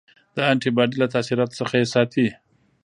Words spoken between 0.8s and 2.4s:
له تاثیراتو څخه یې ساتي.